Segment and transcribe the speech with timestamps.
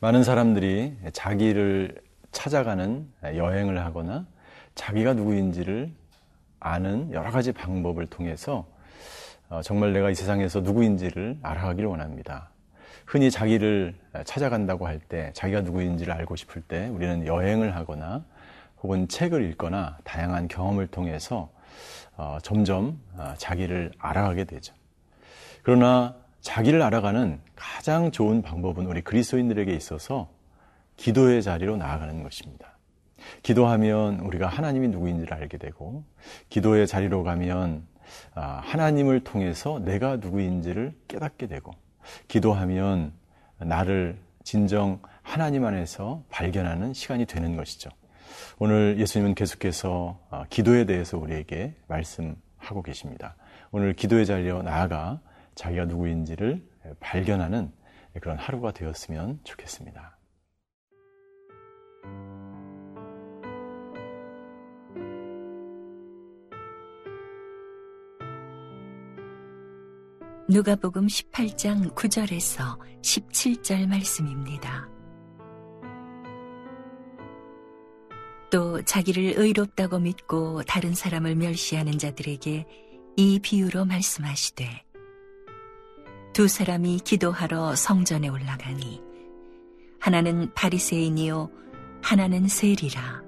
[0.00, 1.94] 많은 사람들이 자기를
[2.30, 4.26] 찾아가는 여행을 하거나
[4.74, 5.90] 자기가 누구인지를
[6.60, 8.66] 아는 여러 가지 방법을 통해서
[9.48, 12.50] 어, 정말 내가 이 세상에서 누구인지를 알아가기를 원합니다.
[13.06, 18.24] 흔히 자기를 찾아간다고 할 때, 자기가 누구인지를 알고 싶을 때 우리는 여행을 하거나
[18.82, 21.48] 혹은 책을 읽거나 다양한 경험을 통해서
[22.16, 24.74] 어, 점점 어, 자기를 알아가게 되죠.
[25.62, 30.30] 그러나 자기를 알아가는 가장 좋은 방법은 우리 그리스도인들에게 있어서
[30.96, 32.78] 기도의 자리로 나아가는 것입니다.
[33.42, 36.04] 기도하면 우리가 하나님이 누구인지를 알게 되고,
[36.48, 37.84] 기도의 자리로 가면
[38.36, 41.72] 아, 하나님을 통해서 내가 누구인지를 깨닫게 되고,
[42.28, 43.12] 기도하면
[43.58, 47.90] 나를 진정 하나님 안에서 발견하는 시간이 되는 것이죠.
[48.60, 53.34] 오늘 예수님은 계속해서 아, 기도에 대해서 우리에게 말씀하고 계십니다.
[53.72, 55.18] 오늘 기도의 자리로 나아가
[55.56, 56.62] 자기가 누구인지를
[57.00, 57.72] 발견하는
[58.20, 60.16] 그런 하루가 되었으면 좋겠습니다.
[70.48, 74.88] 누가복음 18장 9절에서 17절 말씀입니다.
[78.52, 82.64] 또 자기를 의롭다고 믿고 다른 사람을 멸시하는 자들에게
[83.16, 84.85] 이 비유로 말씀하시되
[86.36, 89.00] 두 사람이 기도하러 성전에 올라가니
[89.98, 91.50] 하나는 바리새인이요
[92.02, 93.22] 하나는 세리라.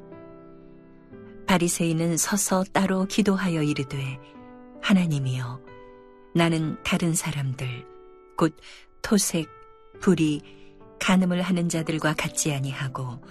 [1.47, 4.19] 바리새인은 서서 따로 기도하여 이르되
[4.83, 5.59] 하나님이여
[6.35, 7.87] 나는 다른 사람들
[8.37, 8.55] 곧
[9.01, 9.49] 토색
[10.01, 10.43] 불이
[11.01, 13.23] 간음을 하는 자들과 같지 아니하고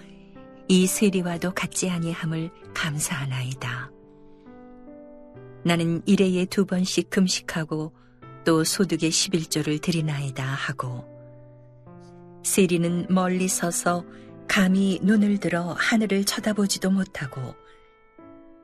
[0.67, 3.91] 이 세리와도 같지 아니함을 감사하나이다.
[5.63, 7.93] 나는 일회에 두 번씩 금식하고
[8.47, 11.03] 또 소득의 11조를 드리나이다 하고
[12.45, 14.05] 세리는 멀리 서서
[14.47, 17.41] 감히 눈을 들어 하늘을 쳐다보지도 못하고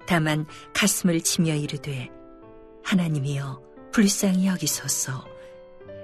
[0.07, 2.09] 다만 가슴을 치며 이르되
[2.85, 3.61] 하나님이여
[3.91, 5.27] 불쌍히 여기소서.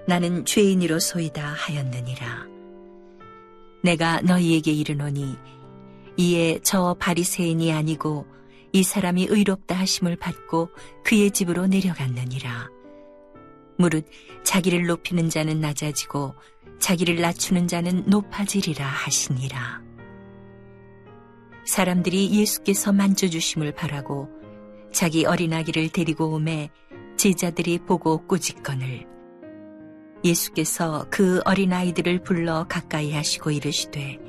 [0.05, 2.47] 나는 죄인이로소이다 하였느니라.
[3.81, 5.37] 내가 너희에게 이르노니
[6.17, 8.25] 이에 저 바리새인이 아니고
[8.73, 10.69] 이 사람이 의롭다 하심을 받고
[11.05, 12.78] 그의 집으로 내려갔느니라
[13.79, 14.05] 무릇
[14.43, 16.35] 자기를 높이는 자는 낮아지고
[16.79, 19.81] 자기를 낮추는 자는 높아지리라 하시니라.
[21.65, 24.29] 사람들이 예수께서 만져주심을 바라고
[24.91, 26.69] 자기 어린아기를 데리고 오매
[27.15, 29.07] 제자들이 보고 꾸짖거늘
[30.25, 34.19] 예수께서 그 어린아이들을 불러 가까이 하시고 이르시되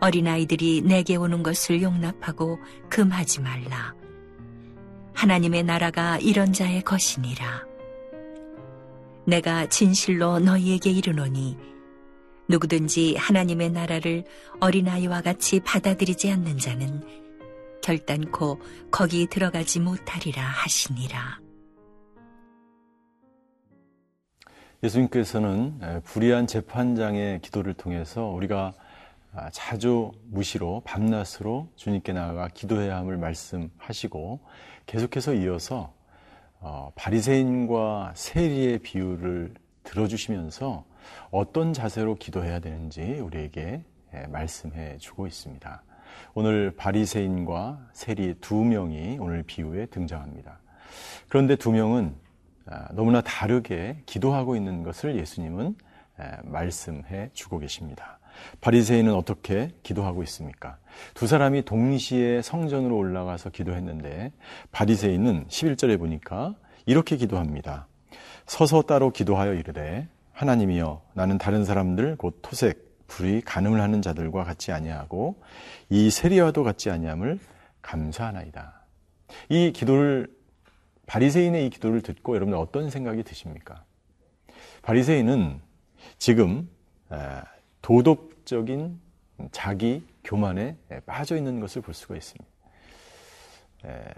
[0.00, 2.58] 어린아이들이 내게 오는 것을 용납하고
[2.88, 3.94] 금하지 말라.
[5.14, 7.67] 하나님의 나라가 이런 자의 것이니라.
[9.28, 11.58] 내가 진실로 너희에게 이르노니
[12.48, 14.24] 누구든지 하나님의 나라를
[14.58, 17.02] 어린아이와 같이 받아들이지 않는 자는
[17.82, 18.58] 결단코
[18.90, 21.40] 거기 들어가지 못하리라 하시니라.
[24.82, 28.72] 예수님께서는 불의한 재판장의 기도를 통해서 우리가
[29.34, 34.40] 아, 자주 무시로 밤낮으로 주님께 나아가 기도해야 함을 말씀하시고
[34.86, 35.97] 계속해서 이어서
[36.60, 39.54] 어, 바리새인과 세리의 비유를
[39.84, 40.84] 들어주시면서
[41.30, 45.82] 어떤 자세로 기도해야 되는지 우리에게 예, 말씀해 주고 있습니다.
[46.34, 50.58] 오늘 바리새인과 세리 두 명이 오늘 비유에 등장합니다.
[51.28, 52.14] 그런데 두 명은
[52.66, 55.76] 아, 너무나 다르게 기도하고 있는 것을 예수님은
[56.20, 58.17] 예, 말씀해 주고 계십니다.
[58.60, 60.78] 바리새인은 어떻게 기도하고 있습니까?
[61.14, 64.32] 두 사람이 동시에 성전으로 올라가서 기도했는데
[64.72, 66.54] 바리새인은 11절에 보니까
[66.86, 67.86] 이렇게 기도합니다.
[68.46, 74.72] 서서 따로 기도하여 이르되 하나님이여 나는 다른 사람들 곧 토색 불이 간음을 하는 자들과 같이
[74.72, 75.40] 아니하고
[75.88, 77.38] 이 세리와도 같지 아니함을
[77.82, 78.82] 감사하나이다.
[79.48, 80.28] 이 기도를
[81.06, 83.84] 바리새인의 이 기도를 듣고 여러분 어떤 생각이 드십니까?
[84.82, 85.60] 바리새인은
[86.18, 86.68] 지금
[87.88, 89.00] 도덕적인
[89.50, 90.76] 자기 교만에
[91.06, 92.46] 빠져 있는 것을 볼 수가 있습니다.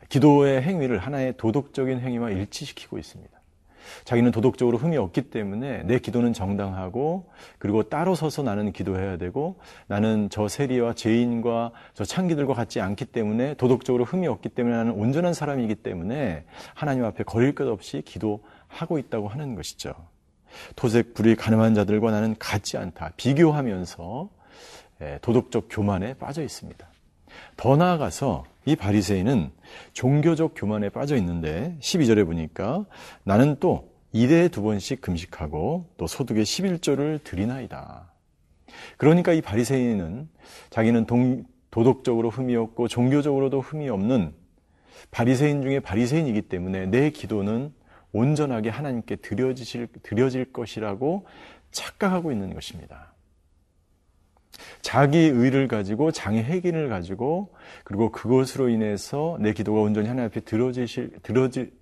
[0.09, 3.31] 기도의 행위를 하나의 도덕적인 행위와 일치시키고 있습니다.
[4.05, 7.31] 자기는 도덕적으로 흠이 없기 때문에 내 기도는 정당하고
[7.61, 13.55] 그리고 따로 서서 나는 기도해야 되고 나는 저 세리와 죄인과 저 창기들과 같지 않기 때문에
[13.55, 16.45] 도덕적으로 흠이 없기 때문에 나는 온전한 사람이기 때문에
[16.75, 19.95] 하나님 앞에 거릴 것 없이 기도하고 있다고 하는 것이죠.
[20.77, 23.13] 토색 불이 가늠한 자들과 나는 같지 않다.
[23.17, 24.31] 비교하면서
[25.03, 26.87] 예, 도덕적 교만에 빠져 있습니다.
[27.57, 29.51] 더 나아가서 이 바리새인은
[29.93, 32.85] 종교적 교만에 빠져 있는데 12절에 보니까
[33.25, 38.11] 나는 또 이대에 두 번씩 금식하고 또 소득의 11조를 드리나이다.
[38.97, 40.29] 그러니까 이 바리새인은
[40.71, 44.35] 자기는 동, 도덕적으로 흠이 없고 종교적으로도 흠이 없는
[45.11, 47.73] 바리새인 중에 바리새인이기 때문에 내 기도는
[48.13, 51.27] 온전하게 하나님께 드려지실, 드려질 것이라고
[51.71, 53.15] 착각하고 있는 것입니다.
[54.83, 57.55] 자기 의를 가지고 장의 핵인을 가지고
[57.85, 61.73] 그리고 그것으로 인해서 내 기도가 온전히 하나님 앞에 들어지실 들어지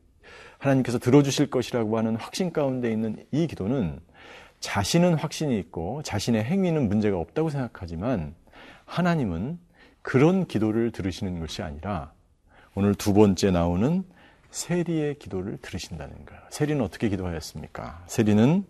[0.58, 4.00] 하나님께서 들어주실 것이라고 하는 확신 가운데 있는 이 기도는
[4.60, 8.34] 자신은 확신이 있고 자신의 행위는 문제가 없다고 생각하지만
[8.84, 9.58] 하나님은
[10.02, 12.12] 그런 기도를 들으시는 것이 아니라
[12.74, 14.04] 오늘 두 번째 나오는
[14.50, 16.42] 세리의 기도를 들으신다는 거예요.
[16.50, 18.04] 세리는 어떻게 기도하였습니까?
[18.06, 18.64] 세리는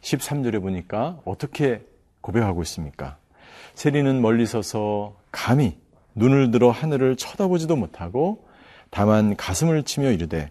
[0.00, 1.84] 13절에 보니까 어떻게
[2.20, 3.18] 고백하고 있습니까?
[3.74, 5.78] 세리는 멀리 서서 감히
[6.14, 8.46] 눈을 들어 하늘을 쳐다보지도 못하고
[8.90, 10.50] 다만 가슴을 치며 이르되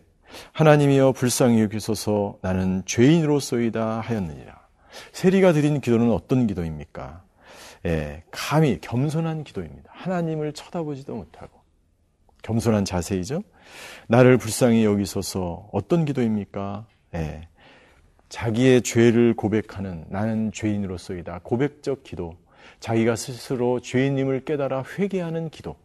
[0.51, 4.63] 하나님이여 불쌍히 여기소서 나는 죄인으로소이다 하였느니라.
[5.11, 7.23] 세리가 드린 기도는 어떤 기도입니까?
[7.85, 9.89] 예, 감히 겸손한 기도입니다.
[9.93, 11.62] 하나님을 쳐다보지도 못하고
[12.43, 13.41] 겸손한 자세이죠.
[14.07, 16.85] 나를 불쌍히 여기소서 어떤 기도입니까?
[17.15, 17.47] 예,
[18.29, 21.41] 자기의 죄를 고백하는 나는 죄인으로서이다.
[21.43, 22.35] 고백적 기도.
[22.79, 25.75] 자기가 스스로 죄인임을 깨달아 회개하는 기도.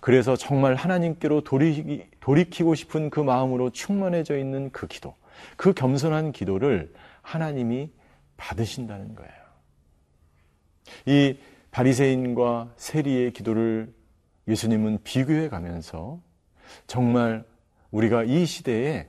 [0.00, 5.14] 그래서 정말 하나님께로 돌이, 돌이키고 싶은 그 마음으로 충만해져 있는 그 기도.
[5.56, 6.92] 그 겸손한 기도를
[7.22, 7.90] 하나님이
[8.36, 9.32] 받으신다는 거예요.
[11.06, 11.38] 이
[11.70, 13.94] 바리새인과 세리의 기도를
[14.48, 16.20] 예수님은 비교해 가면서
[16.86, 17.44] 정말
[17.90, 19.08] 우리가 이 시대에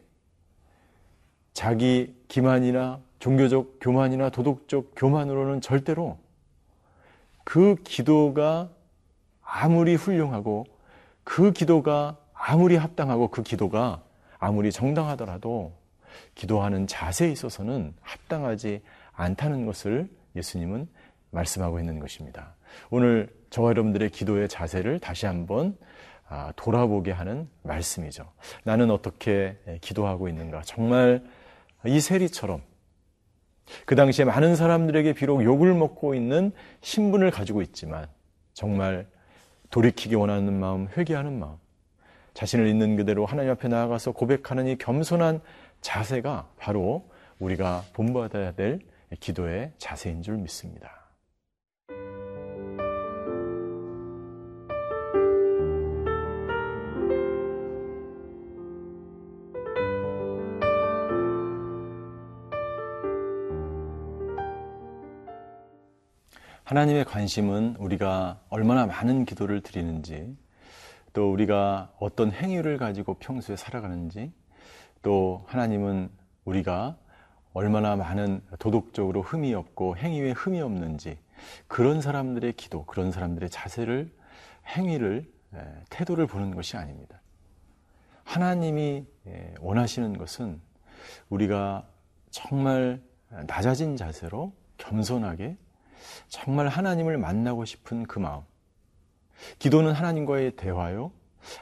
[1.53, 6.17] 자기 기만이나 종교적 교만이나 도덕적 교만으로는 절대로
[7.43, 8.69] 그 기도가
[9.41, 10.65] 아무리 훌륭하고
[11.23, 14.03] 그 기도가 아무리 합당하고 그 기도가
[14.39, 15.73] 아무리 정당하더라도
[16.35, 18.81] 기도하는 자세에 있어서는 합당하지
[19.13, 20.87] 않다는 것을 예수님은
[21.31, 22.55] 말씀하고 있는 것입니다.
[22.89, 25.77] 오늘 저와 여러분들의 기도의 자세를 다시 한번
[26.27, 28.31] 아, 돌아보게 하는 말씀이죠.
[28.63, 30.61] 나는 어떻게 기도하고 있는가?
[30.63, 31.23] 정말
[31.85, 32.61] 이 세리처럼
[33.85, 38.07] 그 당시에 많은 사람들에게 비록 욕을 먹고 있는 신분을 가지고 있지만
[38.53, 39.07] 정말
[39.69, 41.57] 돌이키기 원하는 마음, 회개하는 마음,
[42.33, 45.41] 자신을 있는 그대로 하나님 앞에 나아가서 고백하는 이 겸손한
[45.81, 47.09] 자세가 바로
[47.39, 48.79] 우리가 본받아야 될
[49.19, 51.02] 기도의 자세인 줄 믿습니다.
[66.73, 70.35] 하나님의 관심은 우리가 얼마나 많은 기도를 드리는지,
[71.13, 74.33] 또 우리가 어떤 행위를 가지고 평소에 살아가는지,
[75.03, 76.09] 또 하나님은
[76.45, 76.97] 우리가
[77.53, 81.19] 얼마나 많은 도덕적으로 흠이 없고 행위에 흠이 없는지,
[81.67, 84.11] 그런 사람들의 기도, 그런 사람들의 자세를,
[84.75, 85.31] 행위를,
[85.91, 87.21] 태도를 보는 것이 아닙니다.
[88.23, 89.05] 하나님이
[89.59, 90.59] 원하시는 것은
[91.29, 91.87] 우리가
[92.31, 92.99] 정말
[93.45, 95.57] 낮아진 자세로 겸손하게
[96.33, 98.41] 정말 하나님을 만나고 싶은 그 마음.
[99.59, 101.11] 기도는 하나님과의 대화요.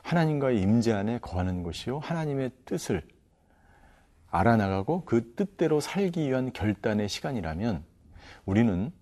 [0.01, 1.99] 하나님과의 임재 안에 거하는 것이요.
[1.99, 3.05] 하나님의 뜻을
[4.29, 7.83] 알아나가고 그 뜻대로 살기 위한 결단의 시간이라면
[8.45, 8.93] 우리는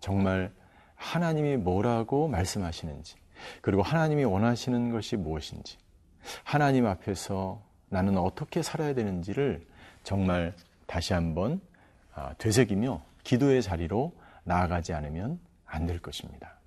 [0.00, 0.54] 정말
[0.94, 3.16] 하나님이 뭐라고 말씀하시는지
[3.60, 5.76] 그리고 하나님이 원하시는 것이 무엇인지
[6.44, 9.66] 하나님 앞에서 나는 어떻게 살아야 되는지를
[10.02, 10.54] 정말
[10.86, 11.60] 다시 한번
[12.14, 16.58] 아, 되새기며 기도의 자리로 나아가지 않으면 안 될 것입니다.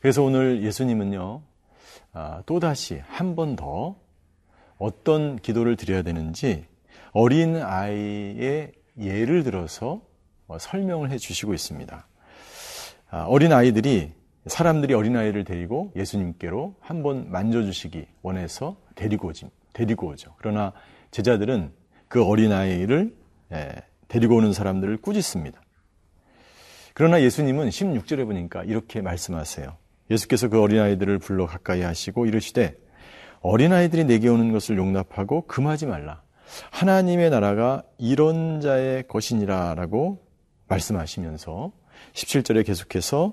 [0.00, 1.42] 그래서 오늘 예수님은요,
[2.12, 3.96] 아, 또다시 한 번 더
[4.78, 6.66] 어떤 기도를 드려야 되는지
[7.12, 10.02] 어린 아이의 예를 들어서
[10.46, 12.06] 어, 설명을 해 주시고 있습니다.
[13.10, 14.12] 아, 어린 아이들이
[14.46, 20.34] 사람들이 어린 아이를 데리고 예수님께로 한 번 만져주시기 원해서 데리고 오지, 데리고 오죠.
[20.38, 20.72] 그러나
[21.10, 21.72] 제자들은
[22.08, 23.16] 그 어린 아이를
[24.08, 25.60] 데리고 오는 사람들을 꾸짖습니다.
[26.96, 29.76] 그러나 예수님은 16절에 보니까 이렇게 말씀하세요.
[30.12, 32.76] 예수께서 그 어린아이들을 불러 가까이 하시고 이르시되
[33.40, 36.22] 어린아이들이 내게 오는 것을 용납하고 금하지 말라.
[36.70, 40.24] 하나님의 나라가 이런 자의 것이니라 라고
[40.68, 41.72] 말씀하시면서
[42.12, 43.32] 17절에 계속해서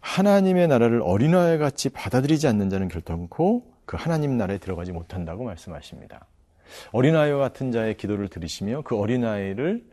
[0.00, 6.26] 하나님의 나라를 어린아이 같이 받아들이지 않는 자는 결단코 그 하나님 나라에 들어가지 못한다고 말씀하십니다.
[6.90, 9.84] 어린아이와 같은 자의 기도를 들으시며 그 어린아이를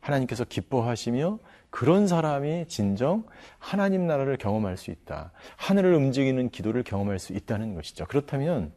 [0.00, 3.24] 하나님께서 기뻐하시며 그런 사람이 진정
[3.58, 5.32] 하나님 나라를 경험할 수 있다.
[5.56, 8.06] 하늘을 움직이는 기도를 경험할 수 있다는 것이죠.
[8.06, 8.72] 그렇다면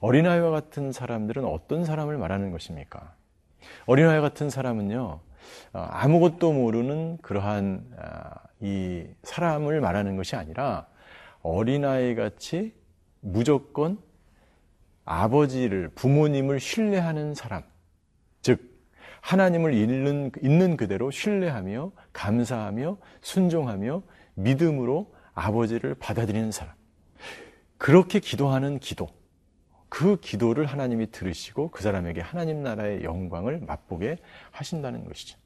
[0.00, 3.14] 어린아이와 같은 사람들은 어떤 사람을 말하는 것입니까?
[3.86, 5.20] 어린아이 같은 사람은요,
[5.72, 10.86] 어, 아무것도 모르는 그러한 아, 이 사람을 말하는 것이 아니라
[11.42, 12.74] 어린아이 같이
[13.20, 13.98] 무조건
[15.04, 17.77] 아버지를 부모님을 신뢰하는 사람, 즉
[19.28, 24.02] 하나님을 있는, 있는 그대로 신뢰하며 감사하며 순종하며
[24.36, 26.74] 믿음으로 아버지를 받아들이는 사람.
[27.76, 29.06] 그렇게 기도하는 기도.
[29.90, 34.16] 그 기도를 하나님이 들으시고 그 사람에게 하나님 나라의 영광을 맛보게
[34.50, 35.38] 하신다는 것이죠.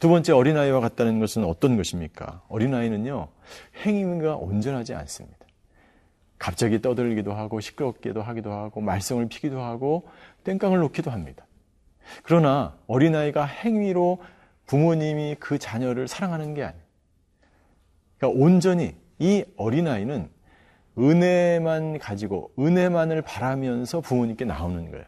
[0.00, 2.42] 두 번째 어린아이와 같다는 것은 어떤 것입니까?
[2.48, 3.28] 어린아이는요,
[3.86, 5.38] 행위가 온전하지 않습니다.
[6.38, 10.08] 갑자기 떠들기도 하고 시끄럽기도 하기도 하고 말썽을 피기도 하고
[10.44, 11.46] 땡깡을 놓기도 합니다.
[12.22, 14.22] 그러나 어린아이가 행위로
[14.66, 16.84] 부모님이 그 자녀를 사랑하는 게 아니에요.
[18.18, 20.28] 그러니까 온전히 이 어린아이는
[20.98, 25.04] 은혜만 가지고 은혜만을 바라면서 부모님께 나오는 거예요.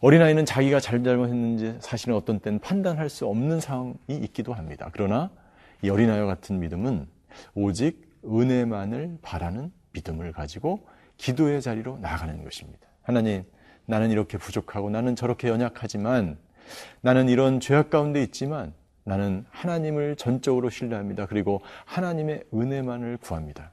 [0.00, 4.90] 어린아이는 자기가 잘 잘못했는지 사실은 어떤 때는 판단할 수 없는 상황이 있기도 합니다.
[4.92, 5.30] 그러나
[5.82, 7.06] 이 어린아이와 같은 믿음은
[7.54, 10.86] 오직 은혜만을 바라는 믿음을 가지고
[11.16, 12.86] 기도의 자리로 나아가는 것입니다.
[13.02, 13.44] 하나님,
[13.86, 16.38] 나는 이렇게 부족하고 나는 저렇게 연약하지만
[17.00, 18.72] 나는 이런 죄악 가운데 있지만
[19.04, 21.26] 나는 하나님을 전적으로 신뢰합니다.
[21.26, 23.72] 그리고 하나님의 은혜만을 구합니다.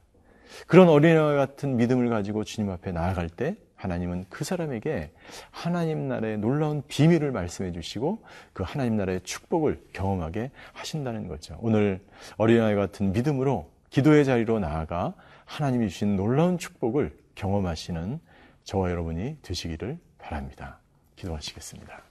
[0.66, 5.10] 그런 어린아이 같은 믿음을 가지고 주님 앞에 나아갈 때 하나님은 그 사람에게
[5.50, 11.56] 하나님 나라의 놀라운 비밀을 말씀해 주시고 그 하나님 나라의 축복을 경험하게 하신다는 거죠.
[11.60, 12.00] 오늘
[12.36, 15.14] 어린아이 같은 믿음으로 기도의 자리로 나아가
[15.46, 18.20] 하나님이 주신 놀라운 축복을 경험하시는
[18.64, 20.78] 저와 여러분이 되시기를 바랍니다.
[21.16, 22.02] 기도하시겠습니다.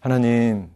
[0.00, 0.70] 하나님,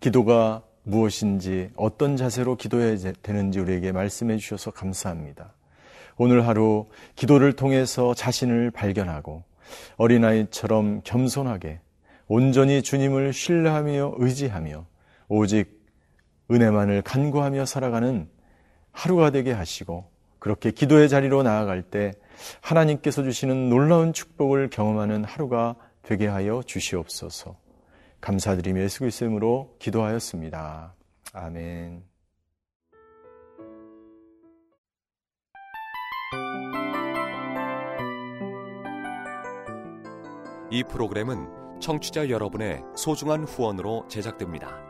[0.00, 5.52] 기도가 무엇인지 어떤 자세로 기도해야 되는지 우리에게 말씀해 주셔서 감사합니다.
[6.16, 9.44] 오늘 하루 기도를 통해서 자신을 발견하고
[9.96, 11.80] 어린아이처럼 겸손하게
[12.26, 14.86] 온전히 주님을 신뢰하며 의지하며
[15.28, 15.80] 오직
[16.50, 18.28] 은혜만을 간구하며 살아가는
[18.92, 22.12] 하루가 되게 하시고 그렇게 기도의 자리로 나아갈 때
[22.60, 27.56] 하나님께서 주시는 놀라운 축복을 경험하는 하루가 되게 하여 주시옵소서.
[28.20, 30.94] 감사드리며 예수 그리스도 이름으로 기도하였습니다.
[31.32, 32.02] 아멘.
[40.72, 44.89] 이 프로그램은 청취자 여러분의 소중한 후원으로 제작됩니다.